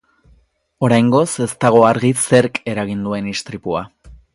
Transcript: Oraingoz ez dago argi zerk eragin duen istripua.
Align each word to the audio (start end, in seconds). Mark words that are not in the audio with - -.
Oraingoz 0.87 1.27
ez 1.47 1.49
dago 1.67 1.83
argi 1.91 2.13
zerk 2.25 2.61
eragin 2.75 3.05
duen 3.11 3.33
istripua. 3.37 3.89